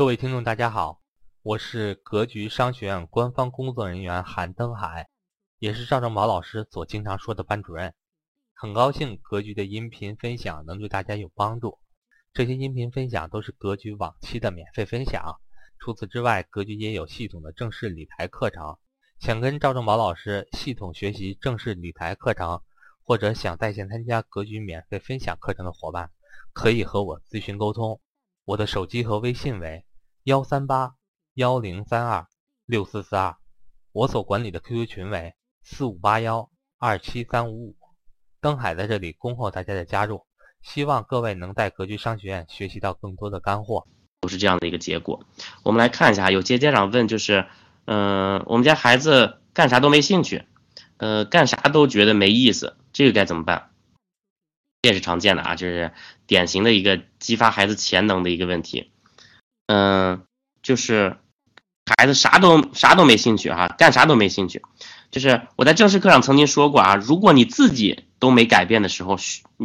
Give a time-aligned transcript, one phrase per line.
[0.00, 1.02] 各位听众，大家好，
[1.42, 5.10] 我是格局商学院官方工作人员韩登海，
[5.58, 7.92] 也是赵正宝老师所经常说的班主任。
[8.54, 11.78] 很高兴格局的音频分享能对大家有帮助。
[12.32, 15.38] 这些音频分享都是格局往期的免费分享。
[15.78, 18.78] 除此之外，格局也有系统的正式理财课程。
[19.18, 22.62] 想跟赵正宝老师系统学习正式理财课程，
[23.04, 26.10] 或者想在线参加格局免费分享课程的伙伴，
[26.54, 28.00] 可以和我咨询沟通。
[28.46, 29.84] 我的手机和微信为。
[30.30, 30.94] 幺三八
[31.34, 32.28] 幺零三二
[32.64, 33.34] 六四四二，
[33.90, 37.76] 我所管理的 QQ 群为四五八幺二七三五五。
[38.40, 40.24] 登海在这里恭候大家的加入，
[40.62, 43.88] 希望各位能在格局商学院学习到更多的干货。
[44.20, 45.26] 都是这样的一个结果。
[45.64, 47.48] 我们来看一下，有些家长问，就是，
[47.86, 50.46] 嗯，我们家孩子干啥都没兴趣，
[50.98, 53.72] 呃，干啥都觉得没意思，这个该怎么办？
[54.82, 55.92] 这也是常见的啊，就是
[56.28, 58.92] 典型的一个激发孩子潜能的一个问题。
[59.72, 60.26] 嗯，
[60.62, 61.16] 就是
[61.96, 64.62] 孩子啥都啥都没兴趣哈，干啥都没兴趣。
[65.10, 69.16] 就是我在正式课上曾经说过啊，如果你自己都没改变的时候，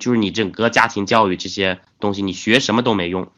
[0.00, 3.30] 就是你整个家庭教育这些东西，你学什么都没用。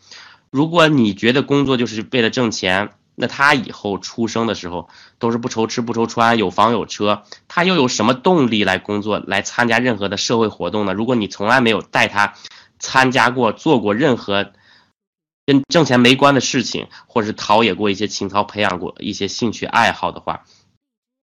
[0.50, 10.94] 如果你觉得工作就是为了挣钱，那他以后出生的时候都是不愁吃不愁穿，有房有车，他又有什么动力来工作，来参加任何的社会活动呢？
[10.94, 12.32] 如果你从来没有带他
[12.78, 14.52] 参加过、做过任何。
[15.50, 20.44] 跟挣钱没关的事情，或者是陶冶过一些情操，培养过一些兴趣爱好的话，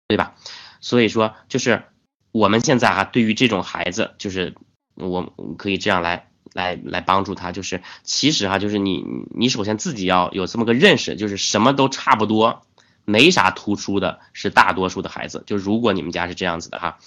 [0.09, 0.35] 对吧？
[0.81, 1.85] 所以说，就是
[2.33, 4.55] 我们现在哈，对于这种孩子，就是
[4.95, 9.05] 我可以这样来来来帮助他，就是其实哈，就是你
[9.37, 12.63] 你首先自己要有这么个认识，就是什么都差不多，
[13.05, 15.45] 没啥突出的，是大多数的孩子。
[15.47, 16.99] 就如果你们家是这样子的哈，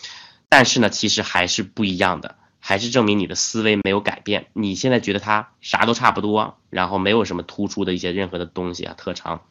[0.50, 2.36] 但是呢，其实还是不一样的。
[2.68, 4.48] 还是证明你的思维没有改变。
[4.52, 9.44] 你现在觉得他啥都差不多，然后没有什么突出的一些任何的东西啊特长，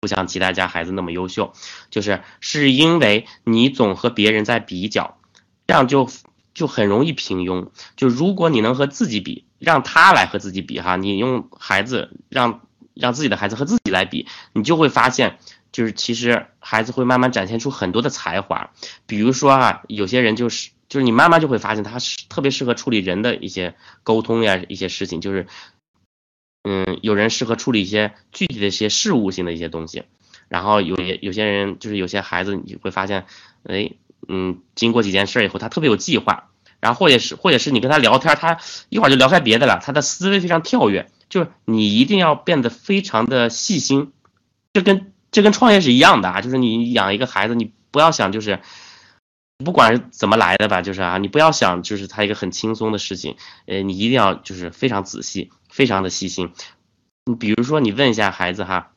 [0.00, 1.52] 不像其他家孩子那么优秀，
[1.90, 5.18] 就是是因为你总和别人在比较，
[5.66, 6.08] 这样就
[6.54, 7.68] 就很容易平庸。
[7.96, 12.62] 就如果你能和自己比，让他来和自己比哈，你用孩子让
[12.94, 15.38] 让自己的孩子和自己来比，你就会发现，
[15.70, 18.70] 就是其实孩子会慢慢展现出很多的才华。
[19.04, 20.70] 比如说啊，有些人就是。
[20.88, 25.20] 就是你慢慢就会发现，他是特别适合处理人的一些沟通呀，一些事情。
[25.20, 25.46] 就是，
[26.64, 30.04] 嗯，有人适合处理一些具体的一些事务性的一些东西，
[30.48, 33.26] 然后有有些人就是有些孩子，你会发现，
[33.64, 33.92] 哎，
[34.28, 36.48] 嗯，经过几件事以后，他特别有计划，
[36.80, 41.10] 然后或者是或者是你跟他聊天，他一会儿就聊开别的了，他的思维非常跳跃。
[41.28, 44.12] 就是你一定要变得非常的细心，
[44.72, 48.60] 这跟这跟创业是一样的啊，就是你养一个孩子，你不要想就是。
[49.64, 53.36] 不管是怎么来的吧，就是啊，你不要想就是他一个很轻松的事情，
[53.66, 56.52] 呃，你一定要就是非常仔细，非常的细心。
[57.26, 58.92] 你比如说，你问一下孩子哈，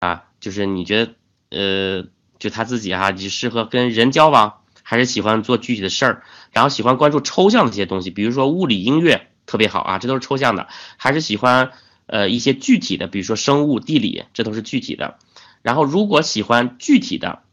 [0.00, 1.14] 啊，就是你觉得
[1.50, 2.08] 呃，
[2.40, 10.66] 就他自己哈，你适合跟人交往，还是喜欢做具体的事儿，然后喜欢关注抽象的这些东西，比如说物理、音乐特别好啊，这都是抽象的，
[10.96, 11.70] 还是喜欢
[12.06, 15.18] 呃一些具体的，比如说生物、地理，这都是具体的。
[15.62, 17.44] 然后如果喜欢具体的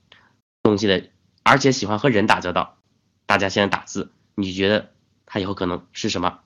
[0.63, 1.10] 东西的。
[1.43, 2.77] 而且喜欢和人打交道，
[3.25, 4.93] 大家现在打字，你觉得
[5.25, 6.39] 他以后可能是什么？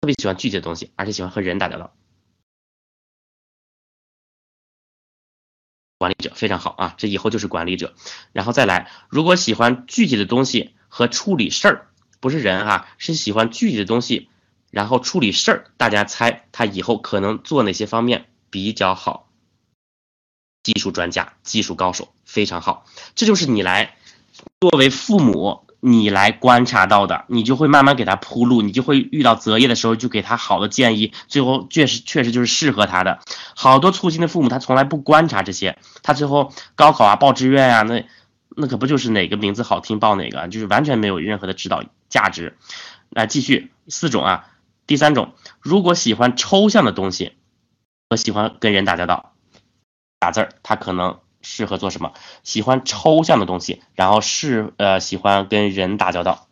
[0.00, 1.94] 特别喜欢具体的东西，而且喜欢和人打交道，
[5.98, 7.94] 管理者非常好啊，这以后就是管理者。
[8.32, 11.88] 然后再来，如果喜欢具体的东西和处理事儿，
[12.20, 14.28] 不是人哈，是喜欢具体的东西，
[14.70, 19.30] 然后处理事儿，大家猜他以后可能做哪些方面比较好？
[20.62, 23.96] 技术专家、技术高手，非常好，这就是你来。
[24.58, 33.20] 作为父母，你来观察到的，你就会慢慢给他铺路，你就会遇到择业的时候就给他好的建议，最后确实确实就是适合他的。
[33.54, 38.06] 好多粗心的父母，他从来不观察这些，他最后高考啊报志愿啊，那
[38.56, 42.56] 那可不就是哪个名字好听报哪个，就是完全没有任何的指导价值。
[43.10, 44.46] 来继续四种啊，
[44.86, 47.34] 第三种，如果喜欢抽象的东西
[48.08, 49.34] 和喜欢跟人打交道，
[50.18, 51.18] 打字儿，他可能。
[51.48, 52.12] 适合做什么？
[52.42, 56.48] 喜欢抽象的东西，然后是呃喜欢跟人打交道，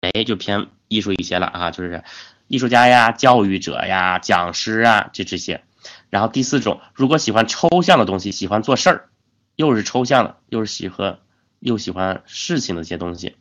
[0.00, 2.02] 哎，就偏艺术一些了啊，就是
[2.48, 5.62] 艺术家呀、教育者呀、讲师啊，就这些。
[6.10, 9.08] 然后第四种，如果喜欢抽象的东西，喜欢做事儿，
[9.54, 11.20] 又是抽象的，又是喜欢
[11.60, 13.36] 又喜欢事情的一些东西，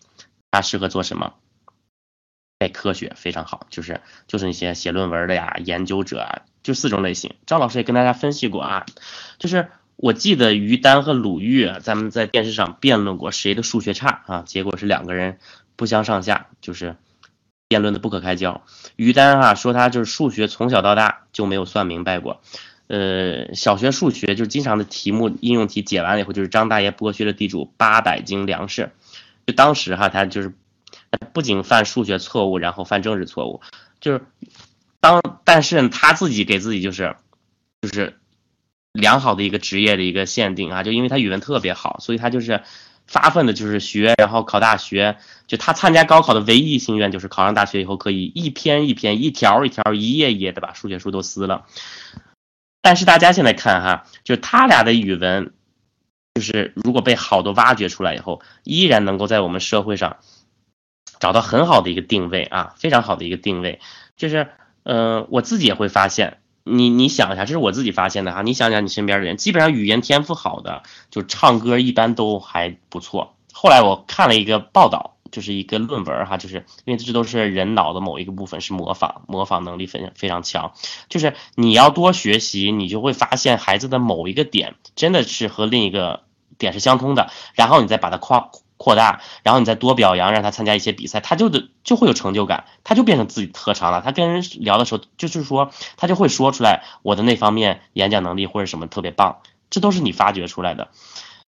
[0.51, 1.33] 他适合做什么？
[2.59, 7.33] 哎，科学非常好，就是就是那些写论文的呀、研究者啊，就四种类型。
[7.47, 8.85] 张老师也跟大家分析过啊，
[9.39, 9.71] 就是。
[9.97, 14.43] 我记得于丹和鲁豫，咱们在电视上辩论过谁的数学差啊？
[14.45, 15.39] 结果是两个人
[15.75, 16.95] 不相上下，就是
[17.67, 18.63] 辩论的不可开交。
[18.95, 22.41] 于丹哈说他就是数学从小到大就没有算明白过，
[22.85, 28.91] 呃，小学数学就是经常的题目应用题解完了以后就是张大爷剥削了地主八百斤粮食，
[29.47, 30.53] 就当时哈他就是
[31.33, 33.61] 不仅犯数学错误，然后犯政治错误，
[33.99, 34.21] 就是
[34.99, 37.15] 当但是他自己给自己就是
[37.81, 38.15] 就是
[38.97, 42.63] 良好的一个职业的一个限定啊，就因为他语文特别好，所以他就是。
[43.09, 45.15] 发奋的就是学，然后考大学。
[45.47, 51.65] 就他参加高考的唯一心愿就是考上大学以后可以一篇一篇、一条一条、一页一页的把数学书都撕了。
[52.81, 55.53] 但是大家现在看哈，就是他俩的语文，
[56.33, 60.17] 就是如果被好的挖掘出来以后，依然能够在我们社会上
[61.17, 63.79] 找到很好的一个定位啊，非常好的一个定位。
[64.17, 64.49] 就是，
[64.83, 66.39] 嗯，我自己也会发现。
[66.69, 68.41] 你你想一下，这是我自己发现的哈。
[68.41, 73.33] 你想想你身边的人，基本上语言天赋好的，就唱歌一般都还不错。
[73.53, 80.73] 后来我看了一个报道，就是一个论文哈，就是因为这都是人脑的某一个部分是模仿，模仿能力非常非常强。
[81.09, 86.23] 就是你要多学习，你就会发现孩子的某一个点真的是和另一个
[86.57, 88.51] 点是相通的，然后你再把它夸。
[88.87, 94.01] 扩大，然后你再多表扬，让他参加一些比赛，他就的就会有成就感，他就变成自己特长了。
[94.01, 100.87] 他跟人聊的时候，就是说他就会说出来，我的那方面演讲能力或者什么特别棒，这都是你发掘出来的。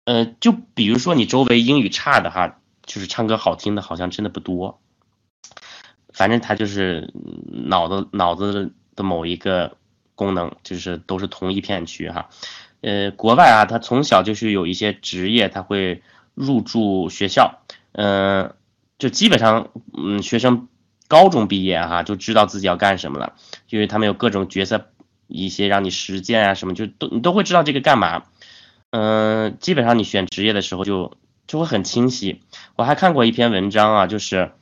[0.05, 4.81] 呃，就比如说你周围英语差的哈，就是唱歌好听的，好像真的不多。
[6.13, 7.15] 反正他就是
[7.49, 9.77] 脑子脑子的某一个
[10.17, 12.31] 功能，就是都是同一片区哈。
[12.81, 16.03] 呃，国外啊，他从小就是有一些职业，他会。
[16.39, 17.59] 入住学校，
[17.93, 18.55] 嗯，
[18.97, 20.69] 就基本上，嗯，学生
[21.09, 23.35] 高中毕业哈，就知道自己要干什么了，
[23.69, 24.87] 因为他们有各种角色，
[25.27, 28.23] 一些让你实践啊什么，就都你都会知道这个干嘛，
[28.91, 31.17] 嗯，基本上你选职业的时候就
[31.49, 32.41] 就会很清晰。
[32.77, 34.53] 我还看过一篇文章啊，就是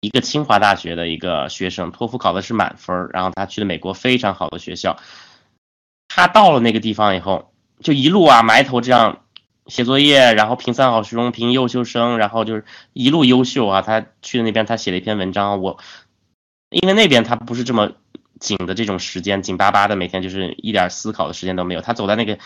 [0.00, 4.98] 一个清华大学的一个学生，托福考的是满分，然后他去了美国非常好的学校，
[6.08, 9.20] 他到了那个地方以后，就一路啊埋头这样。
[9.68, 13.82] 写作业，然后评三好学生，评优秀生，然后就是一路优秀啊。
[13.82, 15.60] 他去的那边，他写了一篇文章。
[15.60, 15.78] 我
[16.70, 17.92] 因为那边他不是这么
[18.40, 21.82] 紧的这种时间，紧巴巴的，每天就是一点思考的时间都没有。
[21.82, 22.38] 他走在那个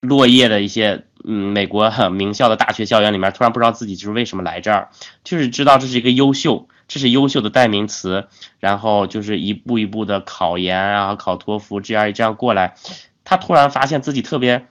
[0.00, 4.90] 落叶的一些嗯美国名校的大学校园里面，突然不知道自己就是为什么来这儿，
[5.24, 8.28] 就是知道这是一个优秀，这是优秀的代名词。
[8.60, 12.76] 然后就是一步一步的考研啊，考托福这样这样过来，
[13.24, 14.66] 他突然发现自己特别。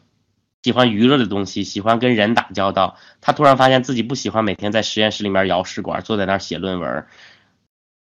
[0.65, 2.97] 喜欢娱乐的东西，喜欢跟人打交道。
[3.21, 7.05] 他突然发现自己不喜欢每天在实验室里面摇试管，坐在那儿写论文。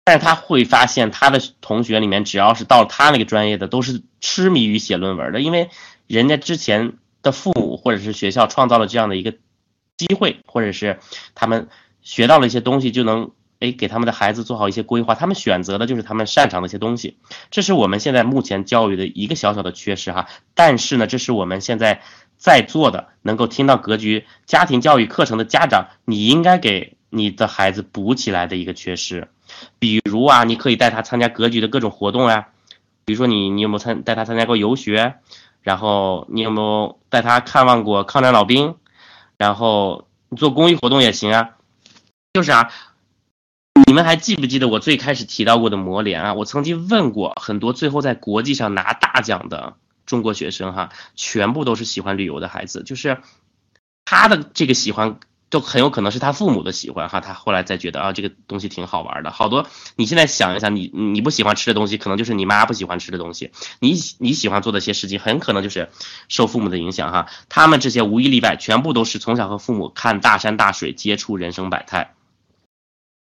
[0.04, 5.70] 但是他会发现，他的同学里面，只要是到了他那个专业的，都是痴迷于写论文的，因为
[6.06, 9.32] 人家之前的父母或者是学校创造了这样的一个
[9.96, 11.00] 机会，或者是
[11.34, 11.66] 他们
[12.00, 13.32] 学到了一些东西，就能。
[13.58, 17.16] 哎，给他们的孩子做好一些规划，他们选择的就是他们擅长的一些东西，
[17.50, 20.28] 这是我们现在目前教育的一个小小的缺失哈。
[20.52, 22.02] 但是呢，这是我们现在
[22.36, 29.28] 在座的，能够听到格局家庭教育课程的家长，你应该给你的孩子补起来的一个缺失。
[29.78, 32.48] 比如啊，你可以带他参加格局的各种活动呀，
[33.04, 35.16] 比如说你你有没有参带他参加过游学，
[35.62, 38.74] 然后你有没有带他看望过抗战老兵，
[39.38, 40.06] 然后
[40.36, 41.50] 做公益活动也行啊，
[42.32, 42.70] 就是啊。
[43.86, 46.34] 你们还记不记得我最开始提到过的魔联啊？
[46.34, 49.74] 我曾经问过很多最后在国际上拿大奖的
[50.06, 53.18] 中国学生哈，全部都是喜欢旅游的孩子，就是
[54.04, 59.30] 他的这个喜欢都很有可能是他父母的喜欢哈，他后来再觉得啊这个东西挺好玩的。
[59.30, 65.90] 好多你现在想一想，你你不喜欢吃的东西，可能就是你妈不喜欢吃的东西，你你喜欢做的些事情，很可能就是
[66.28, 67.28] 受父母的影响哈。
[67.48, 72.15] 他们这些无一例外，全部都是从小和父母看大山大水，接触人生百态。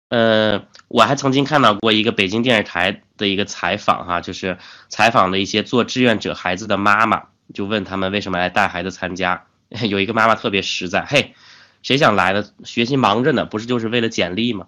[0.09, 4.57] 呃，我还曾经看到过一个北京电视台的一个采访，哈，就是
[4.89, 9.45] 采访的一些做志愿者孩子的妈妈，就问他们为什么来带孩子参加。
[9.69, 11.35] 有一个妈妈特别实在，嘿，
[11.83, 12.55] 谁想来的？
[12.65, 14.67] 学习忙着呢，不是就是为了简历吗？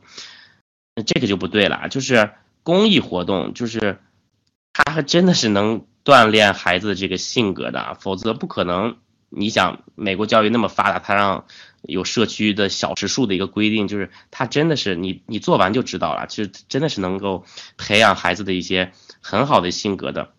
[1.07, 2.33] 这个就不对了，就是
[2.63, 3.99] 公益活动，就是
[4.75, 8.99] 他还真的是能锻炼孩子这个性格的，否则不可能。
[9.31, 11.47] 你想，美国教育那么发达，他让。
[11.83, 17.45] 有社区的小时数的一个规定，就是他真的是你你做完就知道了，其实真的是能够
[17.77, 20.33] 培养孩子的一些很好的性格的。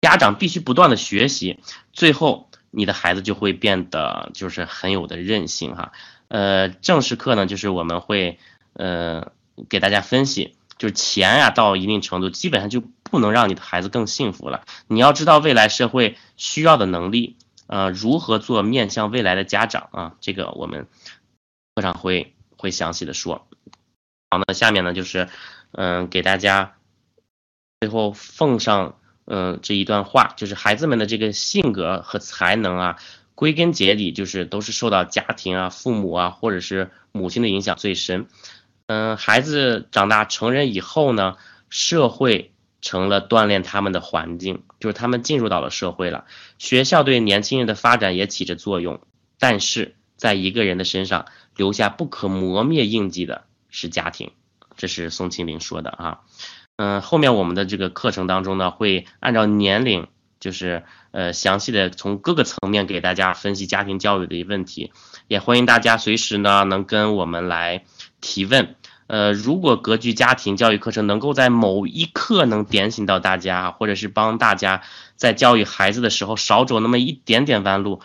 [0.00, 1.60] 家长必须不断的学习，
[1.92, 5.92] 最后你的孩子就会变得就是很有的韧性哈。
[6.28, 8.38] 呃，正式课呢，就是我们会
[8.72, 9.32] 呃
[9.68, 14.64] 给大家分析，就是钱呀到一定程度，基本上就不能让你的孩子更幸福了。
[14.88, 17.36] 你要知道未来社会需要的能力。
[17.72, 20.14] 呃，如何做面向未来的家长啊？
[20.20, 20.88] 这个我们
[21.74, 23.48] 课上会会详细的说。
[24.28, 25.30] 好，那下面呢就是
[25.70, 26.74] 嗯给大家
[27.80, 32.98] 最后奉上嗯这一段话，就是孩子们的这个性格和才能啊，
[33.34, 38.26] 归根结底就是都是受到家庭啊、父母啊或者是母亲的影响最深。
[38.84, 41.38] 嗯，孩子长大成人以后呢，
[41.70, 42.51] 社会
[42.82, 46.26] 成了锻炼他们的环境，就是他们进入到了社会了。
[46.58, 49.00] 学校对年轻人的发展也起着作用，
[49.38, 54.32] 但是在一个人的身上留下不可磨灭印记的是家庭，
[54.76, 56.20] 这是宋庆龄说的啊。
[56.76, 60.08] 嗯，后面我们的这个课程当中呢，会按照年龄，
[60.40, 64.92] 就是呃详细的从各个层面给大家分析家庭教育的一问题，
[65.28, 67.84] 也欢迎大家随时呢能跟我们来
[68.20, 68.74] 提问。
[69.06, 74.82] 呃，如果格局家庭教育课程能够在某一刻能点醒到大家，或者是帮大家
[75.16, 78.00] 在教育孩子的时候少走那么一点点弯路，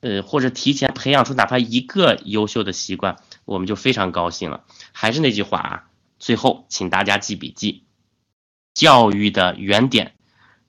[0.00, 4.64] 呃，或者提前培养出哪怕一个优秀的习惯，我们就非常高兴了。
[4.92, 5.84] 还是那句话啊，
[6.18, 7.84] 最后请大家记笔记：
[8.72, 10.14] 教育的原点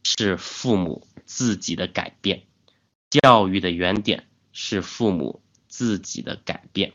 [0.04, 2.44] 是父母自己的改变，
[3.10, 6.94] 教育的原点是父母自己的改变。